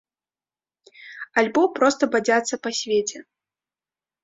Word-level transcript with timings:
Альбо 1.43 1.61
проста 1.77 2.03
бадзяцца 2.17 2.55
па 2.67 2.75
свеце. 2.81 3.17